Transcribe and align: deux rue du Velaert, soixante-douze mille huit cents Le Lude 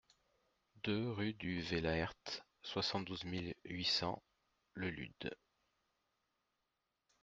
deux 0.83 1.11
rue 1.11 1.33
du 1.33 1.61
Velaert, 1.61 2.15
soixante-douze 2.63 3.23
mille 3.23 3.53
huit 3.65 3.85
cents 3.85 4.23
Le 4.73 4.89
Lude 4.89 5.29